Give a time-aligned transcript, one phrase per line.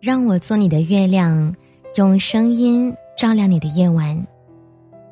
[0.00, 1.52] 让我做你的月亮，
[1.96, 4.26] 用声音照亮你的夜晚。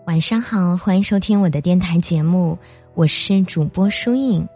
[0.07, 2.57] 晚上好，欢迎收听我的电台节目，
[2.95, 4.47] 我是主播舒影。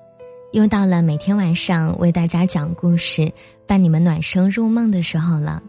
[0.52, 3.32] 又到了每天晚上为大家讲故事、
[3.66, 5.60] 伴你们暖声入梦的时候了。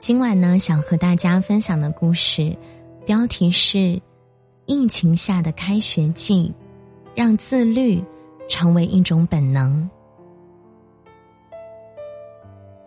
[0.00, 2.52] 今晚呢，想和大家分享的故事，
[3.06, 3.78] 标题是
[4.66, 6.48] 《疫情下的开学季》，
[7.14, 8.02] 让自律
[8.48, 9.88] 成为一种本能。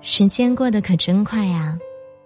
[0.06, 1.80] 时间过得可真快呀，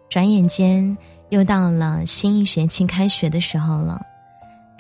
[0.10, 0.98] 转眼间
[1.30, 4.02] 又到了新一学期开学的时候了。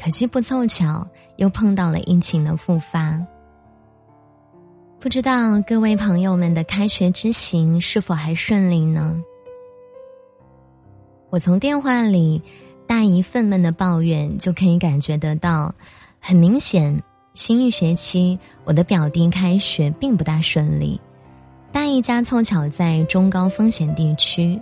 [0.03, 3.23] 可惜不凑巧，又碰到了疫情的复发。
[4.99, 9.15] 不知道各位朋友们的开学之行是否还顺利呢？
[11.29, 12.41] 我从电话里
[12.87, 15.71] 大姨愤懑的抱怨就可以感觉得到，
[16.19, 16.99] 很明显，
[17.35, 20.99] 新一学期我的表弟开学并不大顺利。
[21.77, 24.59] 大姨家凑巧在中高风险地区，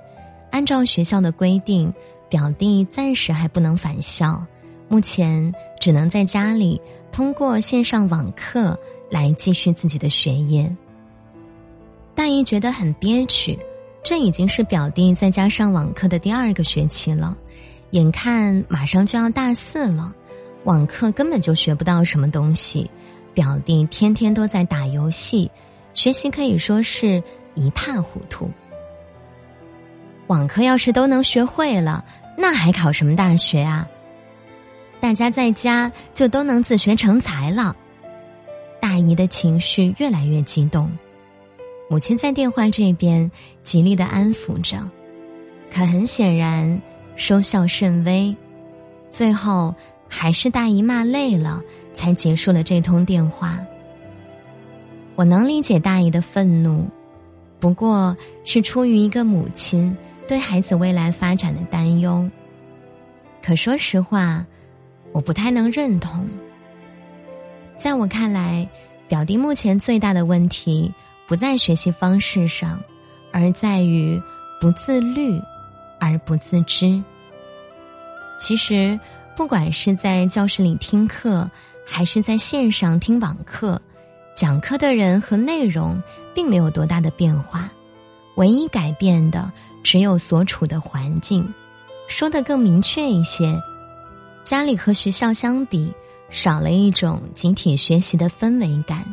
[0.52, 1.91] 按照学校的规定，
[2.27, 4.45] 表弟暂时还不能返校，
[4.89, 5.49] 目前
[5.80, 6.80] 只能在家里
[7.13, 8.77] 通过线上网课
[9.09, 10.69] 来继续自己的学业。
[12.13, 13.57] 大姨觉得很憋屈，
[14.03, 17.33] 这已经是表弟在家上网课的第二个学期了，
[17.91, 20.13] 眼看马上就要大四了，
[20.66, 22.91] 网课根本就学不到什么东西，
[23.33, 25.50] 表弟天天都在打游戏。
[25.95, 27.23] 学习可以说是
[27.55, 28.51] 一塌糊涂。
[30.27, 32.05] 网课要是都能学会了，
[32.38, 33.88] 那还考什么大学啊？
[34.99, 37.75] 大家在家就都能自学成才了。
[38.79, 40.91] 大姨的情绪越来越激动，
[41.89, 43.29] 母亲在电话这边
[43.63, 44.77] 极力的安抚着，
[45.71, 46.81] 可很显然
[47.16, 48.35] 收效甚微。
[49.09, 49.73] 最后
[50.09, 51.61] 还是大姨骂累了，
[51.93, 53.59] 才结束了这通电话。
[55.16, 56.85] 我能理解大姨的愤怒，
[57.59, 59.95] 不过是出于一个母亲
[60.27, 62.30] 对孩子未来发展的担忧。
[63.41, 64.45] 可说实话，
[65.13, 66.28] 我不太能认同。
[67.78, 68.67] 在我看来，
[69.07, 70.94] 表弟目前最大的问题
[71.28, 72.78] 不在学习方式上，
[73.31, 74.22] 而在于
[74.59, 75.40] 不自律
[76.00, 77.01] 而不自知。
[78.38, 79.00] 其实，
[79.38, 81.50] 不管是在教室里听课，
[81.85, 83.81] 还是在线上听网课。
[84.35, 85.97] 讲课的人和内容
[86.34, 87.69] 并没有多大的变化，
[88.35, 89.50] 唯一改变的
[89.81, 91.47] 只有所处的环境。
[92.07, 93.57] 说的更明确一些，
[94.44, 95.90] 家里和学校相比，
[96.29, 99.06] 少了一种集体学习的氛围感。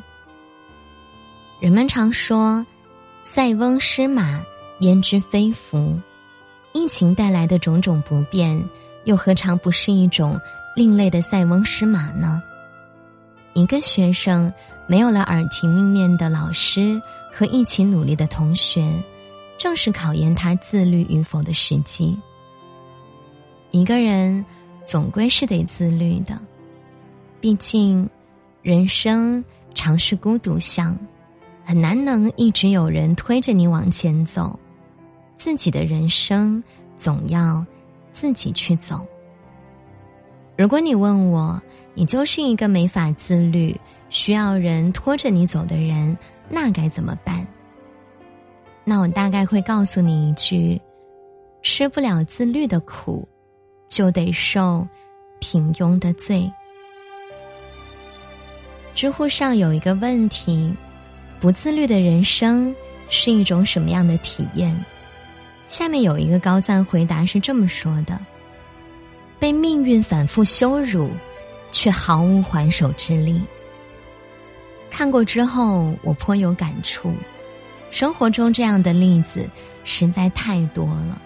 [1.60, 2.66] 人们常说
[3.22, 4.42] “塞翁失马，
[4.80, 5.96] 焉知非福”，
[6.74, 8.60] 疫情带来的种种不便，
[9.04, 10.38] 又何尝不是一种
[10.74, 12.42] 另类的塞翁失马呢？
[13.54, 14.52] 一个学生。
[14.92, 17.00] 没有了耳提面命的老师
[17.32, 18.92] 和一起努力的同学，
[19.56, 22.14] 正是考验他自律与否的时机。
[23.70, 24.44] 一个人
[24.84, 26.38] 总归是得自律的，
[27.40, 28.06] 毕竟
[28.60, 29.42] 人生
[29.72, 30.94] 常是孤独相，
[31.64, 34.60] 很难能一直有人推着你往前走。
[35.38, 36.62] 自己的人生
[36.98, 37.64] 总要
[38.12, 39.06] 自己去走。
[40.54, 41.58] 如果你问我，
[41.94, 43.74] 你就是一个没法自律。
[44.12, 46.16] 需要人拖着你走的人，
[46.50, 47.44] 那该怎么办？
[48.84, 50.78] 那我大概会告诉你一句：
[51.62, 53.26] 吃不了自律的苦，
[53.88, 54.86] 就得受
[55.40, 56.48] 平庸的罪。
[58.94, 60.70] 知乎上有一个问题：
[61.40, 62.74] 不自律的人生
[63.08, 64.78] 是一种什么样的体验？
[65.68, 68.20] 下面有一个高赞回答是这么说的：
[69.38, 71.08] 被命运反复羞辱，
[71.70, 73.40] 却毫无还手之力。
[74.92, 77.10] 看过之后，我颇有感触。
[77.90, 79.48] 生活中这样的例子
[79.84, 81.18] 实在太多了。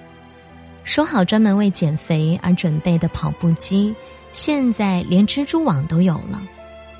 [0.85, 3.93] 说好专门为减肥而准备的跑步机，
[4.31, 6.41] 现在连蜘蛛网都有了。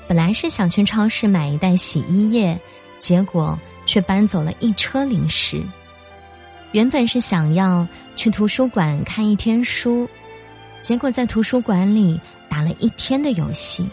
[0.09, 2.59] 本来是想去超市买一袋洗衣液，
[2.99, 5.63] 结果却搬走了一车零食。
[6.73, 7.87] 原本是想要
[8.17, 10.07] 去图书馆看一天书，
[10.81, 13.87] 结果在图书馆里打了一天的游戏。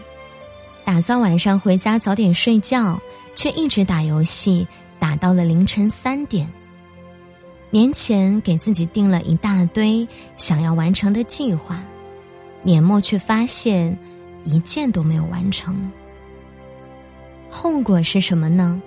[0.84, 3.00] 打算晚上回家早点睡觉，
[3.34, 4.66] 却一直打游戏，
[4.98, 6.46] 打到了凌晨三点。
[7.70, 11.82] 年前给自己定了一大堆想要完成的计划，
[12.62, 13.96] 年末却发现
[14.44, 15.90] 一件都没有完成。
[17.50, 18.80] 后果是什么呢？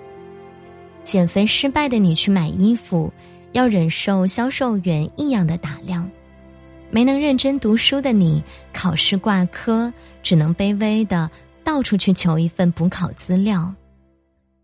[1.04, 3.12] 减肥失败的你去买衣服，
[3.52, 6.04] 要忍受销售员异样的打量；
[6.90, 8.42] 没能认真读书的你，
[8.72, 9.92] 考试挂科，
[10.22, 11.28] 只能卑微的。
[11.68, 13.70] 到处去求一份补考资料，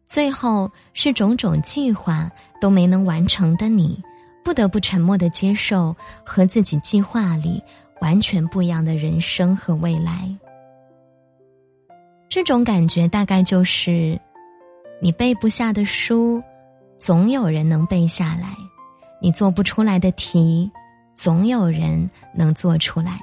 [0.07, 2.31] 最后是种种计划
[2.63, 4.03] 都没能完成的你，
[4.43, 7.63] 不得不沉默的接受和自己计划里
[8.01, 10.35] 完全不一样的人生和未来。
[12.27, 14.19] 这种感觉大概就是，
[14.99, 16.43] 你背不下的书，
[16.99, 18.49] 总有人能背下来；
[19.21, 20.71] 你做不出来的题，
[21.15, 23.19] 总有人能做出来；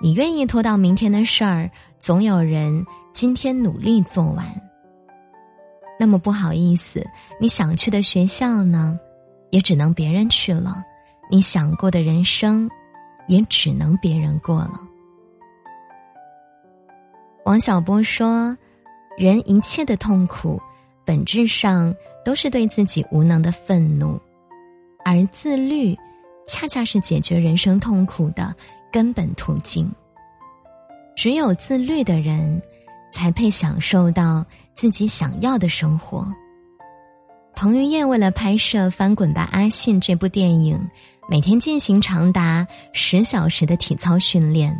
[0.00, 4.44] 你愿意拖到明天的事儿，总有人今天努力做完。
[5.98, 7.04] 那么不好意思，
[7.40, 8.98] 你想去的学校呢？
[9.50, 10.82] 也只能别人去了，
[11.30, 12.68] 你想过的人生，
[13.28, 14.80] 也只能别人过了。
[17.44, 18.54] 王小波说
[19.16, 20.60] ：“人一切的痛苦，
[21.04, 21.94] 本质上
[22.24, 24.20] 都是对自己无能的愤怒，
[25.04, 25.96] 而自律，
[26.46, 28.54] 恰恰是解决人生痛苦的
[28.96, 29.86] 根本途径。
[31.14, 32.62] 只有自律的人，
[33.12, 34.42] 才配享受到
[34.74, 36.26] 自己想要的生活。”
[37.54, 40.80] 彭于晏为了拍摄《翻滚吧，阿信》这部电影，
[41.28, 44.74] 每天进行长达十小时的体操训练。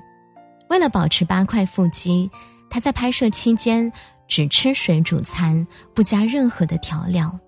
[0.70, 2.30] 为了保持八块腹肌，
[2.70, 3.92] 他在拍摄期间
[4.26, 7.38] 只吃水煮餐，不加任何的调料。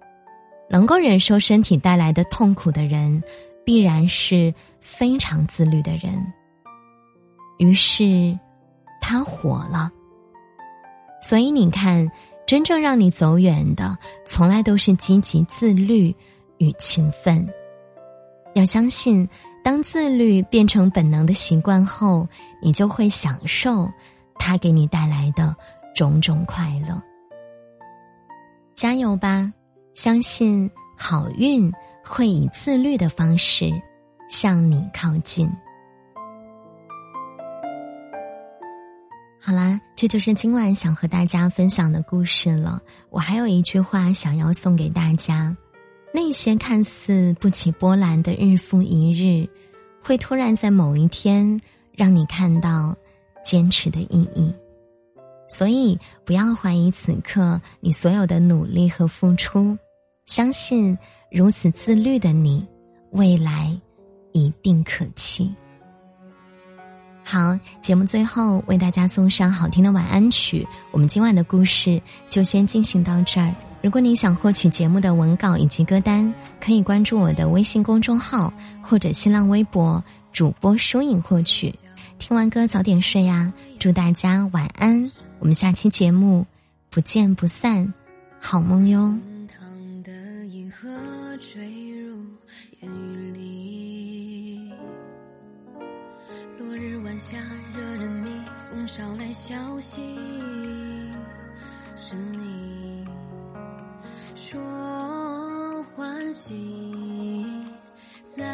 [0.69, 3.23] 能够忍受身体带来的痛苦的人，
[3.65, 6.13] 必然是非常自律的人。
[7.59, 8.39] 于是，
[9.01, 9.91] 他火了。
[11.21, 12.11] 所以你看。
[12.49, 13.95] 真正让你走远的，
[14.25, 16.17] 从来都是积极自律
[16.57, 17.47] 与勤奋。
[18.55, 19.29] 要相信，
[19.63, 22.27] 当自律变成本能的习惯后，
[22.63, 23.87] 你就会享受
[24.39, 25.55] 它给你带来的
[25.95, 26.99] 种种快乐。
[28.75, 29.53] 加油吧！
[29.93, 31.71] 相信好运
[32.03, 33.71] 会以自律的方式
[34.31, 35.53] 向你靠近。
[39.49, 42.83] 好啦，这就是今晚想和大家分享的故事了。
[43.09, 45.57] 我还有一句话想要送给大家：
[46.13, 49.49] 那些看似不起波澜的日复一日，
[50.03, 51.59] 会突然在某一天
[51.97, 52.95] 让你看到
[53.43, 54.53] 坚持的意义。
[55.49, 59.75] 所以，不要怀疑此刻你所有的努力和付出，
[60.27, 60.95] 相信
[61.33, 62.69] 如此自律的你，
[63.13, 63.75] 未来
[64.33, 65.51] 一定可期。
[67.31, 70.67] 好，节目最后为大家送上好听的晚安曲。
[70.91, 73.55] 我们今晚的故事就先进行到这儿。
[73.83, 80.03] 如果你想获取节目的文稿以及歌单，可以关注我的微信公众号或者新浪微博
[80.33, 81.71] 主播疏影获取。
[82.19, 84.99] 听完歌早点睡呀，祝大家晚安。
[85.39, 86.47] 我们下期节目
[86.89, 87.93] 不见不散，
[88.41, 89.38] 好梦哟。
[97.19, 97.37] 下
[97.75, 98.31] 惹人迷，
[98.71, 100.01] 风捎来消息，
[101.97, 103.05] 是你
[104.37, 104.57] 说
[105.97, 107.65] 欢喜
[108.25, 108.45] 在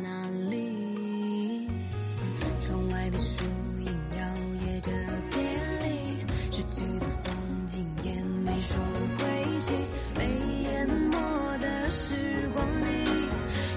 [0.00, 1.68] 哪里？
[2.60, 3.44] 窗外的树
[3.80, 4.24] 影摇
[4.64, 4.92] 曳着
[5.32, 5.42] 别
[5.82, 8.76] 离，逝去的风景也没说
[9.18, 9.72] 归期，
[10.14, 10.24] 被
[10.62, 11.18] 淹没
[11.58, 13.28] 的时光里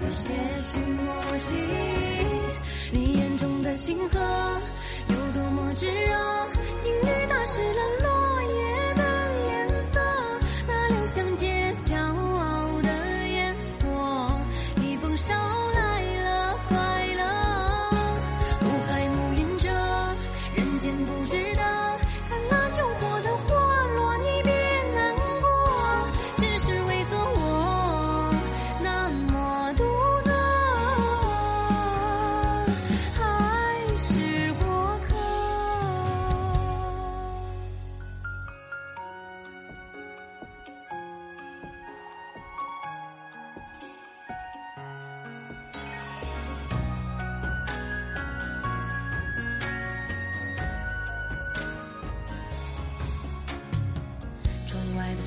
[0.04, 0.32] 有些
[0.62, 1.87] 许默契。
[3.88, 4.20] 星河
[5.08, 6.12] 有多么炙热？
[6.84, 7.97] 阴雨打湿了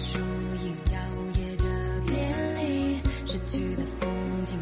[0.02, 0.18] 树
[0.64, 0.98] 影摇
[1.34, 1.68] 曳着
[2.06, 2.14] 别
[2.56, 4.58] 离，失去的风景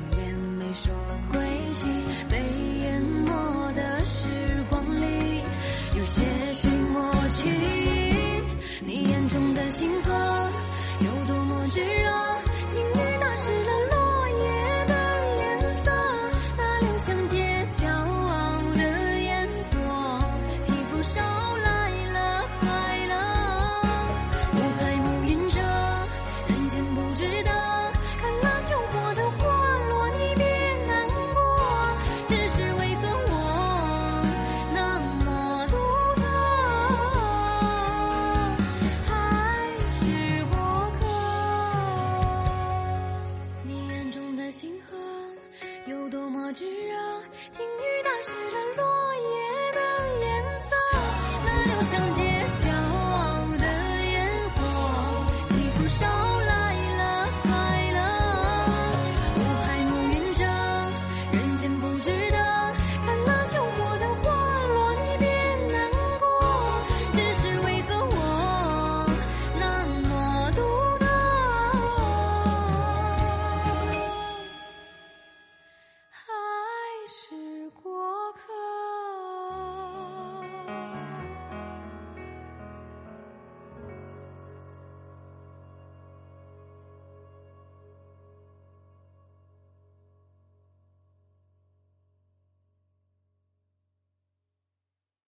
[77.09, 77.38] 是